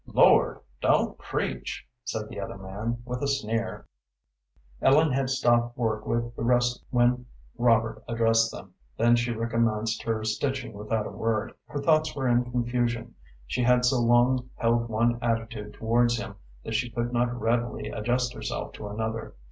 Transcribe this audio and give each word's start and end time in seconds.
"Lord! 0.07 0.61
don't 0.81 1.15
preach," 1.19 1.87
said 2.03 2.27
the 2.27 2.39
other 2.39 2.57
man, 2.57 3.03
with 3.05 3.21
a 3.21 3.27
sneer. 3.27 3.85
Ellen 4.81 5.11
had 5.11 5.29
stopped 5.29 5.77
work 5.77 6.07
with 6.07 6.35
the 6.35 6.41
rest 6.43 6.83
when 6.89 7.27
Robert 7.55 8.03
addressed 8.07 8.51
them. 8.51 8.73
Then 8.97 9.15
she 9.15 9.29
recommenced 9.31 10.01
her 10.01 10.23
stitching 10.23 10.73
without 10.73 11.05
a 11.05 11.11
word. 11.11 11.53
Her 11.67 11.79
thoughts 11.83 12.15
were 12.15 12.27
in 12.27 12.49
confusion. 12.49 13.13
She 13.45 13.61
had 13.61 13.85
so 13.85 13.99
long 13.99 14.49
held 14.55 14.89
one 14.89 15.19
attitude 15.21 15.75
towards 15.75 16.17
him 16.17 16.33
that 16.63 16.73
she 16.73 16.89
could 16.89 17.13
not 17.13 17.39
readily 17.39 17.89
adjust 17.91 18.33
herself 18.33 18.73
to 18.73 18.87
another. 18.87 19.35